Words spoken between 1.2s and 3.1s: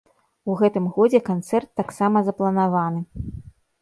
канцэрт таксама запланаваны.